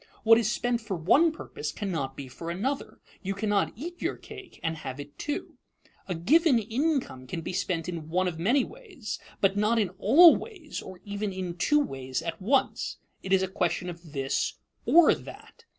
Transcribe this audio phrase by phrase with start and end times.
[0.23, 4.59] What is spent for one purpose cannot be for another; "you cannot eat your cake
[4.63, 5.59] and have it too."
[6.07, 10.35] A given income can be spent in one of many ways, but not in all
[10.35, 12.97] ways or even in two ways at once.
[13.21, 14.53] It is a question of this
[14.87, 15.65] or that.